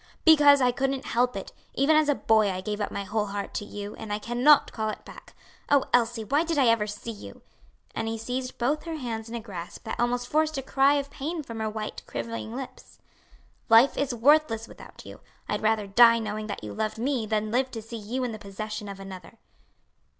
[0.25, 1.51] "Because I couldn't help it!
[1.75, 4.71] Even as a boy I gave up my whole heart to you, and I cannot
[4.71, 5.35] call it back.
[5.69, 7.43] Oh, Elsie, why did I ever see you?"
[7.93, 11.11] and he seized both her hands in a grasp that almost forced a cry of
[11.11, 12.97] pain from her white, quivering lips.
[13.69, 15.19] "Life is worthless without you.
[15.47, 18.39] I'd rather die knowing that you loved me than live to see you in the
[18.39, 19.37] possession of another."